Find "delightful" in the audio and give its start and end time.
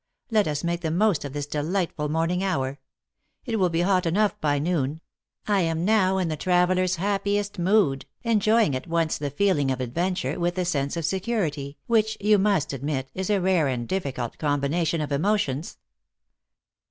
1.45-2.09